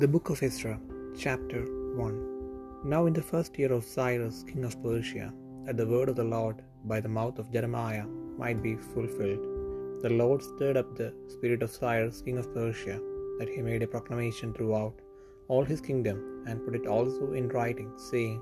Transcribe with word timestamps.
The 0.00 0.08
Book 0.14 0.28
of 0.28 0.42
Ezra, 0.42 0.78
Chapter 1.22 1.60
1 1.96 2.88
Now 2.92 3.06
in 3.06 3.14
the 3.14 3.22
first 3.28 3.58
year 3.58 3.72
of 3.76 3.82
Cyrus, 3.82 4.44
king 4.48 4.64
of 4.68 4.74
Persia, 4.82 5.28
that 5.64 5.78
the 5.78 5.86
word 5.92 6.10
of 6.10 6.16
the 6.16 6.30
Lord 6.34 6.58
by 6.84 6.98
the 7.00 7.14
mouth 7.18 7.38
of 7.38 7.50
Jeremiah 7.54 8.04
might 8.42 8.60
be 8.66 8.74
fulfilled, 8.76 9.44
the 10.02 10.12
Lord 10.20 10.42
stirred 10.42 10.76
up 10.76 10.90
the 10.98 11.14
spirit 11.34 11.62
of 11.62 11.74
Cyrus, 11.78 12.20
king 12.26 12.36
of 12.42 12.52
Persia, 12.58 12.98
that 13.38 13.48
he 13.54 13.62
made 13.70 13.84
a 13.84 13.92
proclamation 13.94 14.52
throughout 14.52 15.00
all 15.48 15.64
his 15.64 15.80
kingdom, 15.88 16.18
and 16.46 16.62
put 16.66 16.76
it 16.80 16.86
also 16.96 17.32
in 17.40 17.48
writing, 17.56 17.90
saying, 18.10 18.38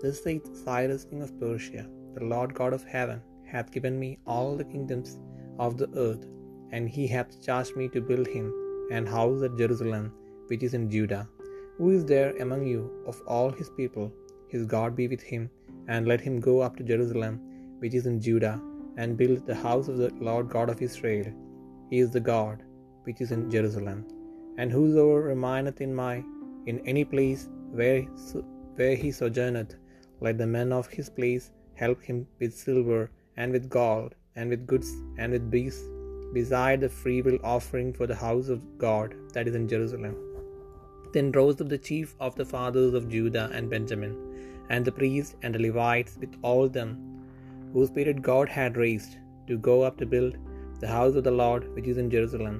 Thus 0.00 0.22
saith 0.22 0.48
Cyrus, 0.64 1.06
king 1.10 1.22
of 1.26 1.36
Persia, 1.44 1.86
The 2.16 2.26
Lord 2.34 2.54
God 2.54 2.72
of 2.72 2.84
heaven 2.96 3.20
hath 3.54 3.74
given 3.76 3.98
me 3.98 4.10
all 4.28 4.52
the 4.56 4.72
kingdoms 4.74 5.18
of 5.58 5.76
the 5.80 5.90
earth, 6.08 6.26
and 6.70 6.88
he 6.88 7.06
hath 7.08 7.40
charged 7.46 7.74
me 7.80 7.88
to 7.94 8.08
build 8.10 8.28
him 8.36 8.48
an 8.98 9.06
house 9.06 9.42
at 9.48 9.58
Jerusalem 9.62 10.06
which 10.48 10.62
is 10.66 10.74
in 10.78 10.90
Judah. 10.94 11.22
Who 11.78 11.90
is 11.96 12.04
there 12.04 12.32
among 12.44 12.66
you 12.72 12.82
of 13.10 13.20
all 13.26 13.50
his 13.50 13.70
people? 13.78 14.06
His 14.52 14.64
God 14.74 14.94
be 15.00 15.06
with 15.12 15.24
him, 15.32 15.44
and 15.88 16.06
let 16.10 16.20
him 16.26 16.36
go 16.48 16.54
up 16.66 16.76
to 16.76 16.90
Jerusalem, 16.90 17.36
which 17.80 17.94
is 18.00 18.06
in 18.10 18.20
Judah, 18.26 18.56
and 18.96 19.18
build 19.20 19.40
the 19.46 19.60
house 19.66 19.88
of 19.88 19.98
the 20.02 20.10
Lord 20.28 20.48
God 20.56 20.70
of 20.70 20.82
Israel. 20.88 21.28
He 21.90 21.98
is 22.04 22.12
the 22.12 22.26
God 22.34 22.62
which 23.06 23.20
is 23.24 23.32
in 23.36 23.50
Jerusalem. 23.54 24.00
And 24.58 24.70
whosoever 24.70 25.22
remaineth 25.22 25.80
in 25.86 25.94
my 26.02 26.14
in 26.66 26.78
any 26.92 27.04
place 27.04 27.42
where, 27.78 28.02
where 28.76 28.96
he 29.02 29.10
sojourneth, 29.10 29.74
let 30.20 30.38
the 30.38 30.46
men 30.46 30.72
of 30.72 30.86
his 30.96 31.10
place 31.18 31.50
help 31.74 32.00
him 32.02 32.26
with 32.40 32.54
silver 32.66 33.10
and 33.36 33.50
with 33.52 33.68
gold 33.68 34.14
and 34.36 34.48
with 34.48 34.66
goods 34.72 34.90
and 35.18 35.32
with 35.32 35.50
beasts, 35.50 35.84
beside 36.32 36.80
the 36.80 36.88
freewill 36.88 37.38
offering 37.42 37.92
for 37.92 38.06
the 38.06 38.20
house 38.26 38.48
of 38.48 38.62
God 38.78 39.14
that 39.34 39.48
is 39.48 39.56
in 39.60 39.68
Jerusalem. 39.68 40.14
Then 41.14 41.30
rose 41.38 41.60
up 41.62 41.68
the 41.72 41.84
chief 41.88 42.14
of 42.26 42.36
the 42.38 42.48
fathers 42.52 42.94
of 42.98 43.08
Judah 43.14 43.46
and 43.56 43.72
Benjamin, 43.74 44.14
and 44.68 44.84
the 44.84 44.96
priests 45.00 45.36
and 45.42 45.54
the 45.54 45.64
Levites 45.64 46.14
with 46.22 46.34
all 46.48 46.64
them, 46.76 46.90
whose 47.72 47.90
spirit 47.92 48.20
God 48.30 48.48
had 48.58 48.82
raised, 48.84 49.12
to 49.48 49.56
go 49.68 49.76
up 49.88 49.96
to 49.98 50.12
build 50.14 50.34
the 50.82 50.92
house 50.96 51.16
of 51.18 51.24
the 51.26 51.36
Lord 51.42 51.62
which 51.74 51.90
is 51.92 52.00
in 52.02 52.08
Jerusalem. 52.14 52.56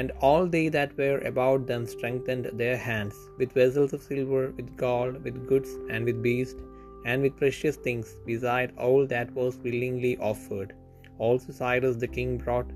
And 0.00 0.12
all 0.28 0.44
they 0.54 0.66
that 0.76 0.96
were 1.00 1.18
about 1.30 1.66
them 1.70 1.84
strengthened 1.94 2.46
their 2.60 2.78
hands 2.88 3.16
with 3.38 3.58
vessels 3.60 3.92
of 3.96 4.02
silver, 4.02 4.44
with 4.56 4.70
gold, 4.84 5.14
with 5.26 5.38
goods, 5.52 5.72
and 5.92 6.04
with 6.08 6.22
beasts, 6.28 6.62
and 7.04 7.20
with 7.24 7.40
precious 7.42 7.76
things, 7.86 8.16
beside 8.30 8.72
all 8.86 9.02
that 9.14 9.30
was 9.40 9.62
willingly 9.66 10.14
offered. 10.30 10.70
Also 11.18 11.52
Cyrus 11.60 11.96
the 12.04 12.12
king 12.16 12.32
brought 12.44 12.70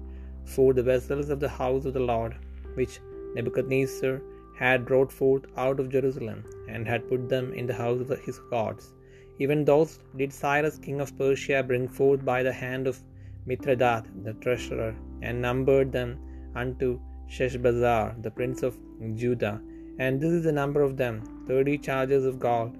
for 0.55 0.69
the 0.75 0.89
vessels 0.92 1.28
of 1.34 1.41
the 1.45 1.55
house 1.62 1.86
of 1.86 1.95
the 1.98 2.06
Lord, 2.12 2.34
which 2.80 2.95
Nebuchadnezzar 3.36 4.17
had 4.58 4.86
brought 4.88 5.12
forth 5.12 5.44
out 5.56 5.80
of 5.80 5.88
Jerusalem, 5.94 6.44
and 6.69 6.86
had 6.86 7.08
put 7.08 7.28
them 7.28 7.52
in 7.52 7.66
the 7.66 7.74
house 7.74 8.00
of 8.00 8.10
his 8.27 8.38
gods. 8.50 8.92
Even 9.38 9.64
those 9.64 9.98
did 10.16 10.33
Cyrus 10.33 10.78
king 10.78 11.00
of 11.00 11.16
Persia 11.19 11.62
bring 11.62 11.86
forth 11.88 12.24
by 12.24 12.42
the 12.42 12.52
hand 12.52 12.86
of 12.86 13.02
Mithredath 13.48 14.06
the 14.27 14.34
treasurer, 14.34 14.94
and 15.22 15.42
numbered 15.42 15.91
them 15.92 16.19
unto 16.55 17.00
Sheshbazzar 17.28 18.22
the 18.22 18.30
prince 18.30 18.62
of 18.62 18.77
Judah. 19.14 19.61
And 19.98 20.20
this 20.20 20.33
is 20.33 20.44
the 20.44 20.52
number 20.52 20.83
of 20.83 20.96
them 20.96 21.44
thirty 21.48 21.77
chargers 21.78 22.24
of 22.24 22.39
gold, 22.39 22.77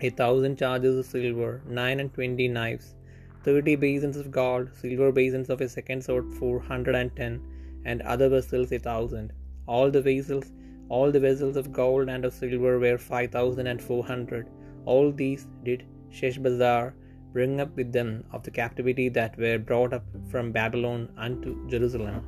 a 0.00 0.10
thousand 0.10 0.58
chargers 0.58 0.98
of 0.98 1.06
silver, 1.06 1.62
nine 1.66 2.00
and 2.00 2.12
twenty 2.12 2.48
knives, 2.48 2.94
thirty 3.42 3.74
basins 3.76 4.16
of 4.16 4.30
gold, 4.30 4.68
silver 4.80 5.10
basins 5.12 5.48
of 5.48 5.60
a 5.60 5.68
second 5.68 6.04
sort, 6.04 6.30
four 6.34 6.60
hundred 6.60 6.94
and 6.94 7.14
ten, 7.16 7.40
and 7.84 8.02
other 8.02 8.28
vessels 8.28 8.70
a 8.72 8.78
thousand. 8.78 9.32
All 9.66 9.90
the 9.90 10.02
vessels 10.02 10.52
all 10.88 11.10
the 11.10 11.20
vessels 11.20 11.56
of 11.56 11.72
gold 11.72 12.08
and 12.08 12.24
of 12.24 12.32
silver 12.32 12.78
were 12.78 12.98
five 12.98 13.30
thousand 13.30 13.66
and 13.66 13.80
four 13.80 14.04
hundred. 14.04 14.48
All 14.84 15.10
these 15.12 15.46
did 15.64 15.86
Sheshbazzar 16.10 16.92
bring 17.32 17.60
up 17.60 17.74
with 17.76 17.92
them 17.92 18.24
of 18.32 18.42
the 18.42 18.50
captivity 18.50 19.08
that 19.08 19.36
were 19.38 19.58
brought 19.58 19.92
up 19.92 20.04
from 20.30 20.52
Babylon 20.52 21.08
unto 21.16 21.66
Jerusalem. 21.68 22.26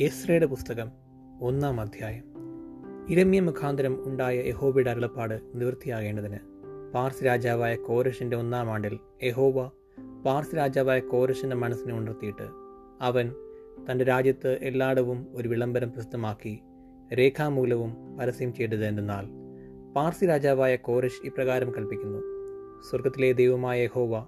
എസ്രയുടെ 0.00 0.46
പുസ്തകം 0.46 0.90
ഒന്നാം 1.40 1.80
അധ്യായം. 1.80 2.24
ഇരമ്യ 3.08 3.40
മുഖാന്തരം 3.40 4.08
ഉണ്ടായ 4.08 4.48
യഹോബയുടെ 4.48 4.90
അരുളപ്പാട് 4.90 5.40
നിവൃത്തിയാകേണ്ടതിന് 5.54 6.38
pars 6.94 7.24
രാജാവായ 7.24 7.74
കോരഷിന്റെ 7.74 8.36
ഒന്നാം 8.36 8.70
ആണ്ടിൽ 8.70 8.98
യഹോബ 9.22 9.62
pars 10.22 10.56
രാജാവായ 10.56 11.00
കോരഷിന്റെ 11.00 11.56
മനസ്സിനെ 11.56 11.94
ഉണർത്തിയിട്ട് 11.94 12.48
അവൻ 13.00 13.32
തന്റെ 13.90 14.04
രാജ്യത്ത് 14.04 14.58
എല്ലായിടവും 14.62 15.26
ഒരു 15.32 15.48
വിളംബരം 15.48 15.92
പ്രസിദ്ധമാക്കി 15.92 16.60
രേഖാമൂലവും 17.14 18.18
പരസ്യം 18.20 18.54
ചെയ്തത് 18.54 18.84
എന്തെന്നാൽ 18.84 19.26
പാർസി 19.92 20.26
രാജാവായ 20.26 20.76
കോരഷ് 20.76 21.26
ഇപ്രകാരം 21.26 21.70
കൽപ്പിക്കുന്നു. 21.70 22.18
സ്വർഗത്തിലെ 22.90 23.32
ദൈവമായ 23.32 23.82
യഹോവ 23.82 24.26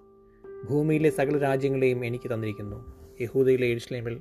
ഭൂമിയിലെ 0.71 1.10
സകല 1.10 1.38
രാജ്യങ്ങളെയും 1.38 2.04
എനിക്ക് 2.04 2.34
തന്നിരിക്കുന്നു. 2.34 2.94
യഹൂദയിലെ 3.21 3.66
എഴുസ്ലേമിൽ 3.66 4.21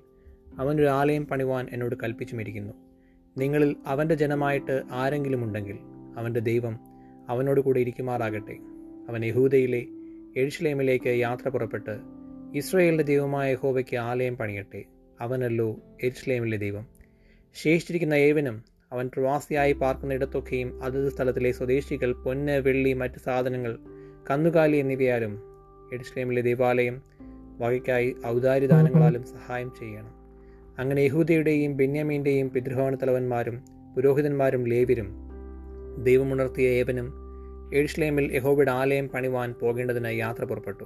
അവനൊരു 0.60 0.88
ആലയം 0.88 1.26
പണിവാൻ 1.26 1.68
എന്നോട് 1.72 1.96
കൽപ്പിച്ചുമിരിക്കുന്നു. 2.04 2.74
നിങ്ങളിൽ 3.38 3.76
അവന്റെ 3.86 4.16
ജനമായിട്ട് 4.16 4.84
ആരെങ്കിലും 4.92 5.44
ഉണ്ടെങ്കിൽ 5.44 5.78
അവന്റെ 6.18 6.40
ദൈവം 6.40 6.80
അവനോട് 7.30 7.62
കൂടെ 7.62 7.80
ഇരിക്കുമാറാകട്ടെ. 7.80 8.58
അവൻ 9.10 9.26
യഹൂദയിലെ 9.26 9.86
എഴുഷലേമിലേക്ക് 10.38 11.10
യാത്ര 11.10 11.50
പുറപ്പെട്ട് 11.50 12.00
ഇസ്രയേലിന്റെ 12.56 13.04
ദൈവമായ 13.04 13.52
യഹോവയ്ക്ക് 13.52 13.98
ആലയം 13.98 14.38
പണിയട്ടെ. 14.38 14.84
അവനല്ലോ 15.22 15.80
എരുഷലേമിലെ 16.04 16.58
ദൈവം. 16.58 16.88
ശേഷിച്ചിരിക്കുന്ന 17.54 18.14
ഏവനും 18.14 18.64
അവൻ 18.92 19.10
പ്രവാസിയായി 19.14 19.74
പാർക്കുന്നിടത്തൊക്കെയും 19.74 20.84
അതത് 20.84 21.10
സ്ഥലത്തിലെ 21.10 21.52
സ്വദേശികൾ 21.52 22.14
പൊന്ന് 22.14 22.52
വെള്ളി 22.52 22.94
മറ്റ് 22.94 23.20
സാധനങ്ങൾ 23.26 23.78
കന്നുകാലി 24.32 24.78
എന്നിവയാലും 24.78 25.42
എരുഷലേമിലെ 25.94 26.42
ദേവാലയം 26.42 27.02
വകയ്ക്കായി 27.60 28.16
ഔദാര്യദാനങ്ങളാലും 28.26 29.24
സഹായം 29.24 29.72
ചെയ്യണം. 29.80 30.25
അങ്ങനെ 30.80 31.02
യഹൂദയുടെയും 31.02 31.78
ബെന്യാമീന്റെയും 31.78 32.50
പിതൃഭവന 32.50 32.96
തലവന്മാരും 32.96 33.64
പുരോഹിതന്മാരും 33.96 34.68
ലേവരും 34.68 35.08
ദൈവമുണർത്തിയ 36.04 36.68
ഏവനും 36.68 37.14
എഴുഷ്ലേമിൽ 37.74 38.32
യഹോബയുടെ 38.36 38.72
ആലയം 38.72 39.10
പണിവാൻ 39.10 39.54
പോകേണ്ടതിനായി 39.54 40.18
യാത്ര 40.18 40.44
പുറപ്പെട്ടു. 40.44 40.86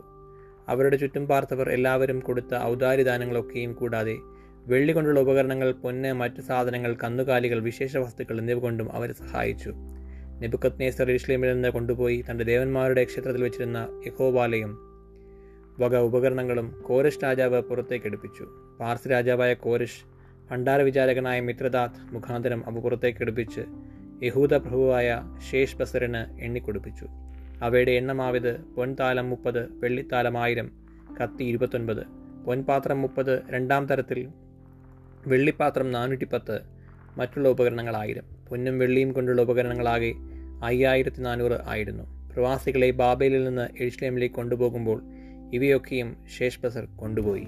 അവരുടെ 0.67 0.95
ചുറ്റും 0.95 1.27
പാർത്തവർ 1.27 1.69
എല്ലാവരും 1.69 2.19
കൊടുത്ത 2.19 2.55
ഔദാരിദാനങ്ങളൊക്കെയും 2.55 3.73
കൂടാതെ 3.73 4.15
വെള്ളി 4.67 4.93
കൊണ്ടുള്ള 4.93 5.19
ഉപകരണങ്ങൾ 5.19 5.71
പൊന്ന് 5.71 6.13
മറ്റ് 6.13 6.41
സാധനങ്ങൾ 6.41 6.97
കന്നുകാലികൾ 7.03 7.59
വിശേഷ 7.59 7.97
വസ്തുക്കൾ 7.97 8.39
എന്നിവ 8.39 8.59
കൊണ്ടും 8.59 8.93
അവരെ 8.93 9.13
സഹായിച്ചു. 9.13 9.69
നെബുക്കത്നേസർ 10.41 11.11
ഇസ്ലേമിൽ 11.11 11.53
നിന്ന് 11.53 11.69
കൊണ്ടുപോയി 11.69 12.23
തന്റെ 12.31 12.43
ദേവന്മാരുടെ 12.43 13.03
ക്ഷേത്രത്തിൽ 13.03 13.43
വെച്ചിരുന്ന 13.43 14.03
യഹോബാലയം 14.07 14.88
വക 15.81 15.95
ഉപകരണങ്ങളും 15.97 16.67
കോരിഷ് 16.87 17.23
രാജാവ് 17.23 17.61
പുറത്തേക്ക് 17.61 18.05
എടുപ്പിച്ചു 18.05 18.45
പാർസ് 18.79 19.07
രാജാവായ 19.11 19.53
കോരിഷ് 19.53 20.01
ഭണ്ഡാര 20.49 20.81
വിചാരകനായ 20.81 21.39
മിത്രദാത് 21.39 21.99
മുഖാന്തരം 22.13 22.61
അവ 22.69 22.79
പുറത്തേക്ക് 22.79 23.21
എടുപ്പിച്ച് 23.21 23.63
യഹൂദ 24.23 24.53
പ്രഭുവായ 24.53 25.09
ശേഷ് 25.51 25.77
ബസറിന് 25.77 26.41
എണ്ണിക്കൊടുപ്പിച്ചു. 26.41 27.05
അവയുടെ 27.61 27.91
എണ്ണമാവിത് 27.91 28.51
പൊൻതാലം 28.75 29.29
മുപ്പത് 29.29 29.61
വെള്ളിത്താലം 29.79 30.37
ആയിരം 30.37 30.71
കത്തി 31.17 31.43
ഇരുപത്തൊൻപത് 31.43 32.03
പൊൻപാത്രം 32.45 33.01
മുപ്പത് 33.01 33.41
രണ്ടാം 33.49 33.85
തരത്തിൽ 33.85 34.19
വെള്ളിപ്പാത്രം 35.27 35.91
നാനൂറ്റി 35.91 36.25
പത്ത് 36.25 36.59
മറ്റുള്ള 37.17 37.49
ഉപകരണങ്ങൾ 37.49 37.95
ആയിരം. 37.95 38.25
പൊന്നും 38.49 38.79
വെള്ളിയും 38.79 39.11
കൊണ്ടുള്ള 39.11 39.41
ഉപകരണങ്ങളാകെ 39.41 40.11
അയ്യായിരത്തി 40.63 41.21
നാനൂറ് 41.21 41.57
ആയിരുന്നു. 41.65 42.03
പ്രവാസികളെ 42.33 42.91
ബാബേലിൽ 42.91 43.43
നിന്ന് 43.43 43.67
എഴുസ്ലേമിലേക്ക് 43.83 44.35
കൊണ്ടുപോകുമ്പോൾ 44.35 44.99
ഇവയൊക്കെയും 45.53 46.15
ശേഷ്ബസർ 46.37 46.85
കൊണ്ടുപോയി. 46.85 47.47